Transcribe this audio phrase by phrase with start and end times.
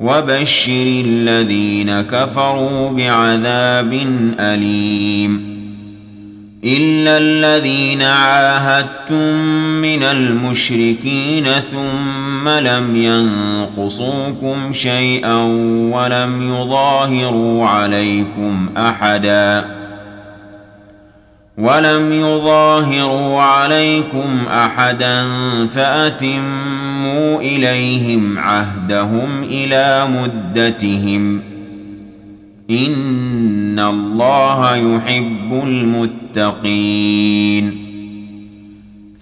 [0.00, 4.00] وبشر الذين كفروا بعذاب
[4.40, 5.54] أليم.
[6.64, 9.38] إلا الذين عاهدتم
[9.82, 15.42] من المشركين ثم لم ينقصوكم شيئا
[15.92, 19.73] ولم يظاهروا عليكم أحدا.
[21.58, 25.26] ولم يظاهروا عليكم أحدا
[25.66, 31.42] فأتموا إليهم عهدهم إلى مدتهم.
[32.70, 37.83] إن الله يحب المتقين.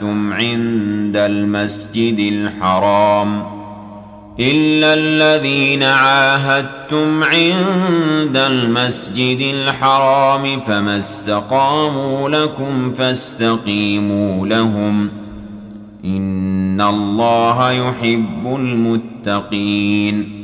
[0.00, 3.42] عاهدتم عند المسجد الحرام
[4.40, 15.08] إلا الذين عاهدتم عند المسجد الحرام فما استقاموا لكم فاستقيموا لهم
[16.04, 20.40] إن الله يحب المتقين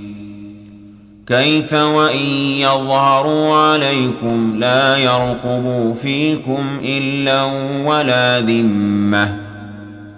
[1.26, 2.26] كيف وإن
[2.60, 7.44] يظهروا عليكم لا يرقبوا فيكم إلا
[7.84, 9.45] ولا ذمة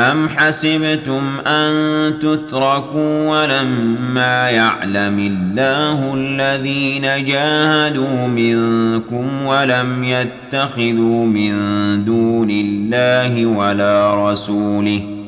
[0.00, 1.72] أم حسبتم أن
[2.18, 11.54] تتركوا ولما يعلم الله الذين جاهدوا منكم ولم يتخذوا من
[12.04, 15.19] دون الله ولا رسوله ۖ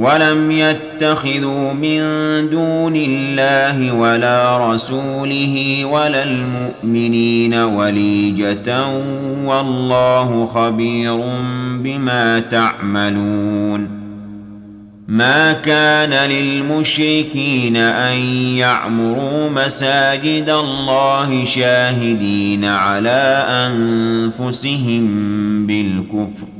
[0.00, 2.00] ولم يتخذوا من
[2.50, 8.86] دون الله ولا رسوله ولا المؤمنين وليجة
[9.44, 11.20] والله خبير
[11.78, 14.00] بما تعملون.
[15.08, 18.16] ما كان للمشركين أن
[18.56, 25.06] يعمروا مساجد الله شاهدين على أنفسهم
[25.66, 26.59] بالكفر.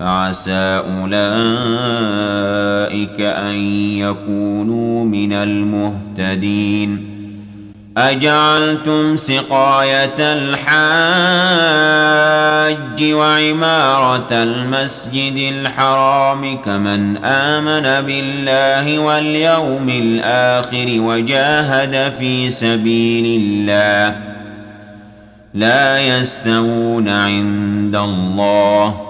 [0.00, 1.20] فعسى أولئك
[3.20, 3.54] أن
[3.98, 7.10] يكونوا من المهتدين.
[7.96, 10.62] أجعلتم سقاية الحاج
[13.12, 24.16] وعمارة المسجد الحرام كمن آمن بالله واليوم الآخر وجاهد في سبيل الله.
[25.54, 29.09] لا يستوون عند الله.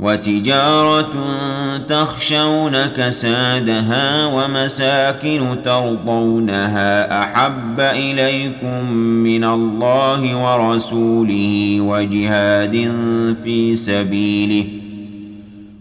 [0.00, 1.12] وتجارة
[1.88, 12.92] تخشون كسادها ومساكن ترضونها أحب إليكم من الله ورسوله وجهاد
[13.44, 14.64] في سبيله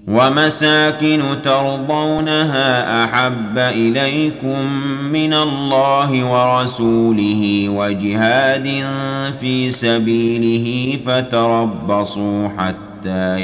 [0.07, 4.65] ومساكن ترضونها أحب إليكم
[5.11, 8.83] من الله ورسوله وجهاد
[9.41, 13.43] في سبيله فتربصوا حتى حتى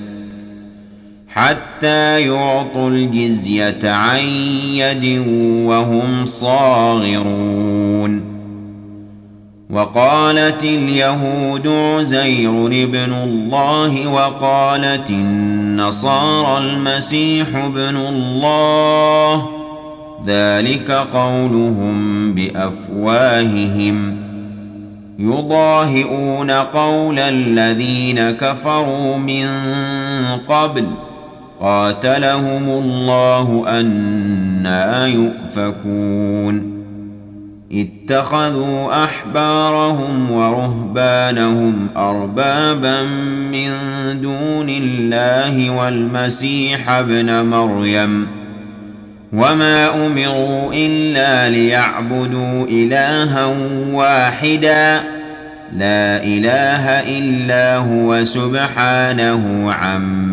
[1.33, 4.19] حتى يعطوا الجزية عن
[4.73, 5.23] يد
[5.67, 8.21] وهم صاغرون.
[9.69, 19.49] وقالت اليهود عزير ابن الله وقالت النصارى المسيح ابن الله.
[20.27, 24.17] ذلك قولهم بأفواههم.
[25.19, 29.47] يضاهئون قول الذين كفروا من
[30.47, 30.85] قبل.
[31.61, 36.81] قاتلهم الله أنا يؤفكون.
[37.71, 43.03] اتخذوا أحبارهم ورهبانهم أربابا
[43.51, 43.71] من
[44.21, 48.27] دون الله والمسيح ابن مريم.
[49.33, 53.45] وما أمروا إلا ليعبدوا إلها
[53.91, 55.01] واحدا.
[55.77, 56.87] لا إله
[57.19, 60.30] إلا هو سبحانه عما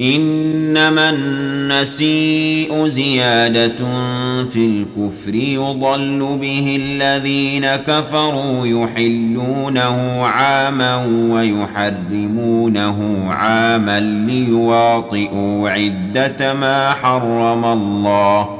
[0.00, 3.76] إنما النسيء زيادة
[4.44, 18.59] في الكفر يضل به الذين كفروا يحلونه عاما ويحرمونه عاما ليواطئوا عدة ما حرم الله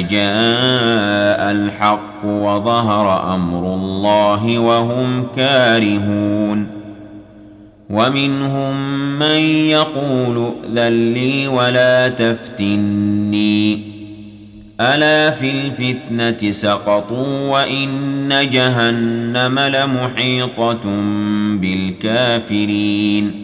[0.00, 6.66] جاء الحق وظهر أمر الله وهم كارهون.
[7.90, 8.74] ومنهم
[9.18, 13.94] من يقول ائذن لي ولا تفتني.
[14.80, 20.80] ألا في الفتنة سقطوا وإن جهنم لمحيطة
[21.60, 23.43] بالكافرين.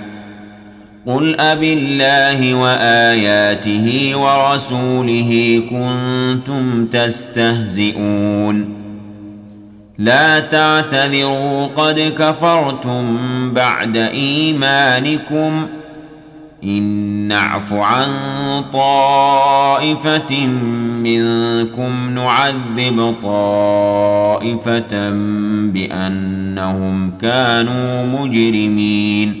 [1.07, 8.75] قل أب الله وآياته ورسوله كنتم تستهزئون
[9.97, 13.17] لا تعتذروا قد كفرتم
[13.53, 15.67] بعد ايمانكم
[16.63, 16.83] ان
[17.27, 18.07] نعف عن
[18.73, 20.45] طائفه
[21.03, 25.09] منكم نعذب طائفه
[25.73, 29.40] بانهم كانوا مجرمين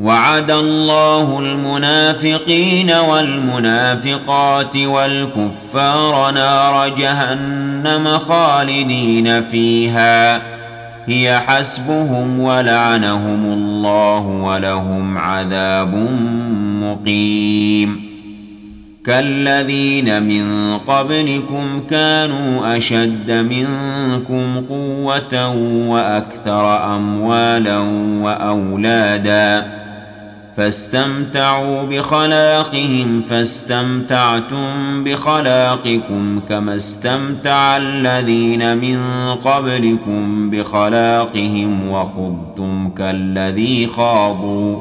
[0.00, 10.40] وعد الله المنافقين والمنافقات والكفار نار جهنم خالدين فيها.
[11.06, 15.94] هي حسبهم ولعنهم الله ولهم عذاب
[16.82, 18.08] مقيم.
[19.04, 25.56] كالذين من قبلكم كانوا أشد منكم قوة
[25.88, 27.78] وأكثر أموالا
[28.22, 29.77] وأولادا.
[30.58, 39.00] فاستمتعوا بخلاقهم فاستمتعتم بخلاقكم كما استمتع الذين من
[39.44, 44.80] قبلكم بخلاقهم وخضتم كالذي خاضوا.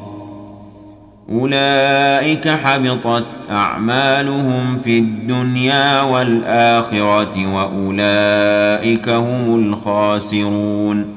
[1.32, 11.17] أولئك حبطت أعمالهم في الدنيا والآخرة وأولئك هم الخاسرون.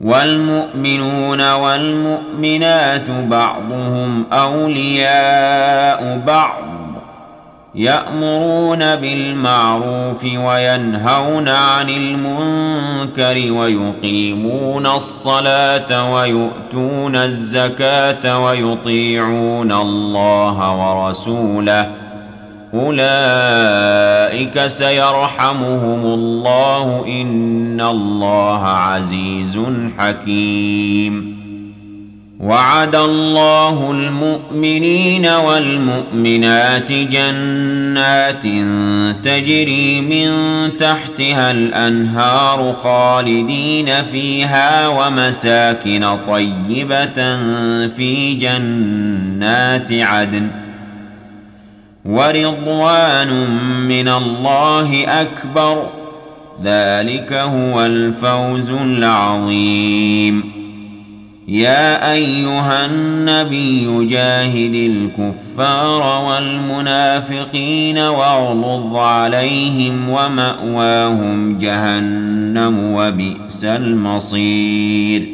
[0.00, 6.74] والمؤمنون والمؤمنات بعضهم أولياء بعض
[7.74, 22.03] يأمرون بالمعروف وينهون عن المنكر ويقيمون الصلاة ويؤتون الزكاة ويطيعون الله ورسوله
[22.74, 29.58] أولئك سيرحمهم الله إن الله عزيز
[29.98, 31.44] حكيم.
[32.40, 38.42] وعد الله المؤمنين والمؤمنات جنات
[39.24, 40.32] تجري من
[40.78, 47.36] تحتها الأنهار خالدين فيها ومساكن طيبة
[47.96, 50.63] في جنات عدن.
[52.04, 53.50] ورضوان
[53.88, 55.86] من الله أكبر.
[56.64, 60.54] ذلك هو الفوز العظيم.
[61.48, 75.33] يا أيها النبي جاهد الكفار والمنافقين واغلظ عليهم ومأواهم جهنم وبئس المصير.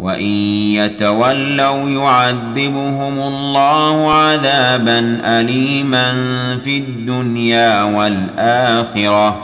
[0.00, 0.26] وإن
[0.74, 6.12] يتولوا يعذبهم الله عذابا اليما
[6.64, 9.36] في الدنيا والآخرة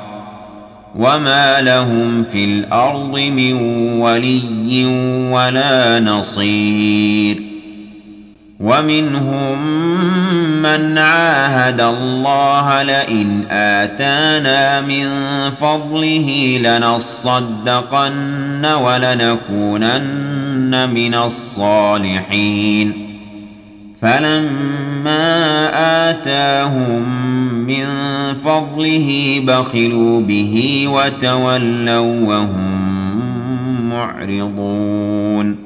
[0.98, 3.52] وما لهم في الأرض من
[4.00, 4.86] ولي
[5.32, 7.42] ولا نصير
[8.60, 9.66] ومنهم
[10.62, 15.08] من عاهد الله لئن آتانا من
[15.60, 18.16] فضله لنصدقن
[18.66, 20.35] ولنكونن
[20.84, 22.92] من الصالحين
[24.00, 25.68] فلما
[26.10, 27.02] آتاهم
[27.66, 27.86] من
[28.44, 32.86] فضله بخلوا به وتولوا وهم
[33.90, 35.65] معرضون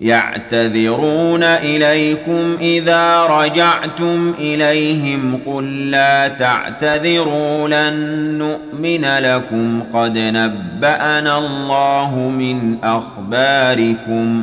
[0.00, 7.98] يعتذرون إليكم إذا رجعتم إليهم قل لا تعتذروا لن
[8.38, 14.42] نؤمن لكم قد نبأنا الله من أخباركم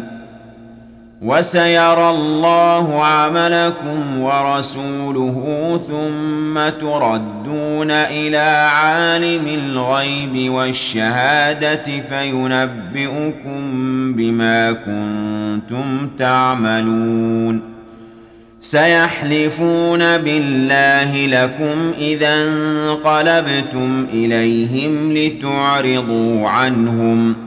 [1.27, 13.61] وسيرى الله عملكم ورسوله ثم تردون إلى عالم الغيب والشهادة فينبئكم
[14.13, 17.61] بما كنتم تعملون.
[18.61, 27.46] سيحلفون بالله لكم إذا انقلبتم إليهم لتعرضوا عنهم.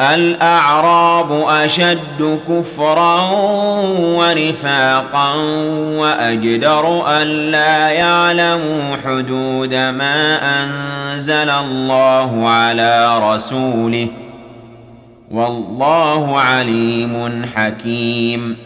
[0.00, 3.30] الأعراب أشد كفرا
[3.98, 5.34] ونفاقا
[5.98, 14.08] وأجدر ألا يعلموا حدود ما أنزل الله على رسوله.
[15.30, 18.65] والله عليم حكيم.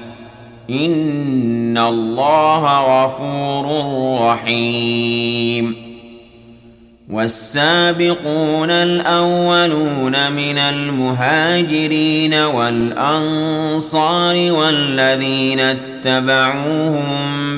[0.71, 3.85] إن الله غفور
[4.21, 5.91] رحيم
[7.09, 13.55] والسابقون الأولون من المهاجرين والأنصار
[14.51, 17.03] والذين اتبعوهم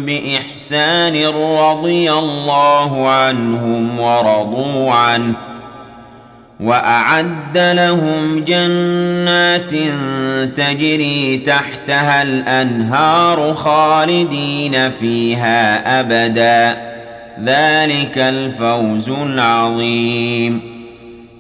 [0.06, 1.26] بإحسان
[1.58, 5.53] رضي الله عنهم ورضوا عنه
[6.60, 9.72] وأعد لهم جنات
[10.58, 16.78] تجري تحتها الأنهار خالدين فيها أبدا.
[17.46, 20.73] ذلك الفوز العظيم.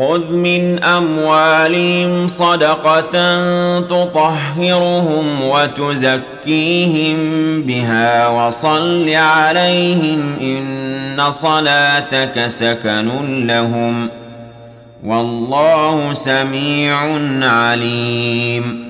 [0.00, 3.10] خذ من اموالهم صدقه
[3.80, 7.18] تطهرهم وتزكيهم
[7.62, 14.08] بها وصل عليهم ان صلاتك سكن لهم
[15.04, 16.98] والله سميع
[17.42, 18.89] عليم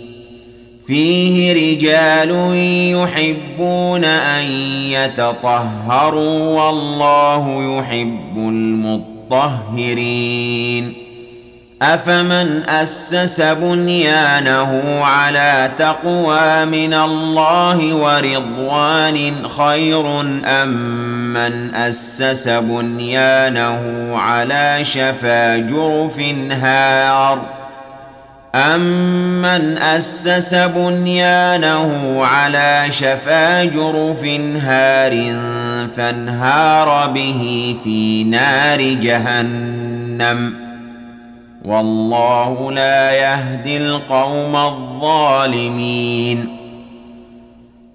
[0.91, 2.31] فيه رجال
[2.95, 4.43] يحبون أن
[4.91, 8.37] يتطهروا والله يحب
[9.31, 10.93] المطهرين.
[11.81, 20.69] أفمن أسس بنيانه على تقوى من الله ورضوان خير أم
[21.33, 23.81] من أسس بنيانه
[24.17, 26.19] على شفا جرف
[26.51, 27.60] هار؟
[28.55, 34.25] أمن أسس بنيانه على شفا جرف
[34.63, 35.33] هار
[35.97, 40.53] فانهار به في نار جهنم
[41.65, 46.60] والله لا يهدي القوم الظالمين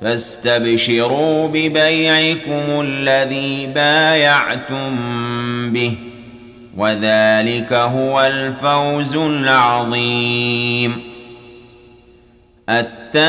[0.00, 4.96] فاستبشروا ببيعكم الذي بايعتم
[5.72, 5.94] به
[6.76, 11.15] وذلك هو الفوز العظيم.
[12.68, 13.20] التائبون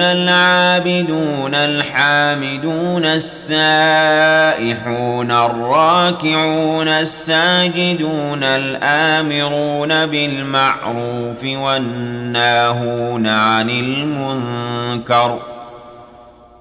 [0.00, 4.10] العابدون الحامدون السائحون
[5.30, 15.55] الراكعون الساجدون الآمرون بالمعروف والناهون عن المنكر ۖ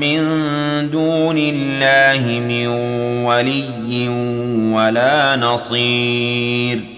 [0.00, 2.66] من دون الله من
[3.24, 4.08] ولي
[4.74, 6.97] ولا نصير.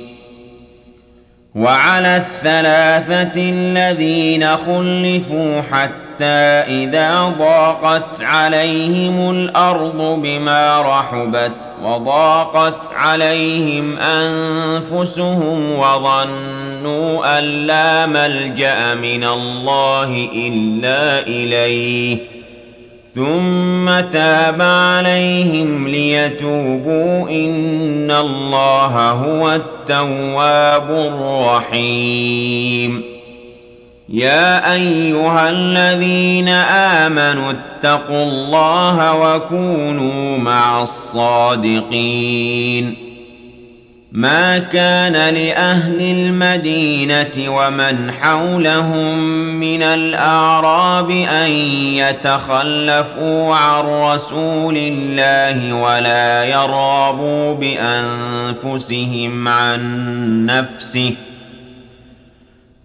[1.55, 6.23] وعلى الثلاثة الذين خلفوا حتى
[6.83, 20.29] إذا ضاقت عليهم الأرض بما رحبت وضاقت عليهم أنفسهم وظنوا أن لا ملجأ من الله
[20.35, 22.40] إلا إليه.
[23.15, 27.29] ثم تاب عليهم ليتوبوا.
[27.29, 30.89] إن الله هو التواب
[31.69, 33.03] الرحيم.
[34.09, 42.31] يا أيها الذين آمنوا اتقوا الله وكونوا مع الصادقين.
[44.11, 49.17] ما كان لأهل المدينة ومن حولهم
[49.59, 51.51] من الأعراب أن
[51.95, 57.53] يتخلفوا عن رسول الله ولا يرغبوا
[58.63, 61.15] بأنفسهم عن نفسه.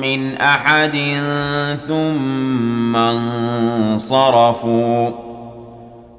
[0.00, 0.96] من أحد
[1.88, 4.30] ثم انصرفوا.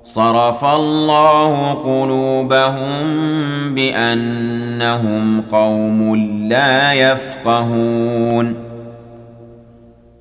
[0.03, 3.05] صرف الله قلوبهم
[3.75, 6.15] بأنهم قوم
[6.49, 8.55] لا يفقهون.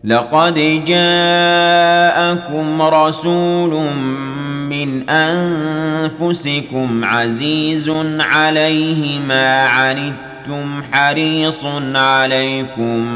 [0.04, 0.54] لقد
[0.86, 3.80] جاءكم رسول
[4.70, 7.90] من أنفسكم عزيز
[8.20, 10.30] عليه ما عنتم
[10.93, 13.07] حريص عليكم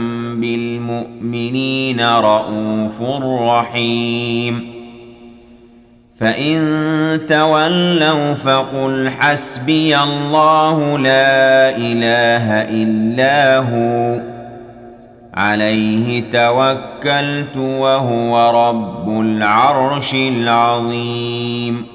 [0.41, 3.03] بالمؤمنين رءوف
[3.49, 4.75] رحيم.
[6.20, 14.20] فإن تولوا فقل حسبي الله لا إله إلا هو.
[15.35, 21.87] عليه توكلت وهو رب العرش العظيم.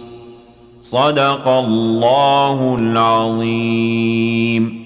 [0.82, 4.79] صدق الله العظيم.